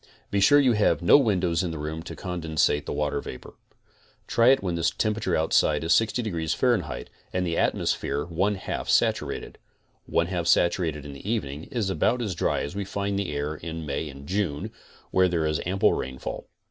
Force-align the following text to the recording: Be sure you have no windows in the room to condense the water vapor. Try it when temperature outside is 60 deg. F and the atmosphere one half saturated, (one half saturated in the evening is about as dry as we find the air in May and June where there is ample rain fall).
Be 0.31 0.39
sure 0.39 0.59
you 0.59 0.71
have 0.73 1.03
no 1.03 1.15
windows 1.19 1.61
in 1.61 1.69
the 1.69 1.77
room 1.77 2.01
to 2.01 2.15
condense 2.15 2.65
the 2.65 2.91
water 2.91 3.21
vapor. 3.21 3.53
Try 4.25 4.47
it 4.47 4.63
when 4.63 4.75
temperature 4.97 5.35
outside 5.35 5.83
is 5.83 5.93
60 5.93 6.23
deg. 6.23 6.35
F 6.35 6.63
and 7.31 7.45
the 7.45 7.55
atmosphere 7.55 8.25
one 8.25 8.55
half 8.55 8.89
saturated, 8.89 9.59
(one 10.07 10.25
half 10.25 10.47
saturated 10.47 11.05
in 11.05 11.13
the 11.13 11.29
evening 11.31 11.65
is 11.65 11.91
about 11.91 12.19
as 12.23 12.33
dry 12.33 12.61
as 12.61 12.75
we 12.75 12.83
find 12.83 13.19
the 13.19 13.31
air 13.31 13.53
in 13.53 13.85
May 13.85 14.09
and 14.09 14.25
June 14.27 14.71
where 15.11 15.27
there 15.27 15.45
is 15.45 15.61
ample 15.67 15.93
rain 15.93 16.17
fall). 16.17 16.47